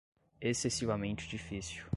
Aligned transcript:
excessivamente 0.41 1.27
difícil 1.27 1.83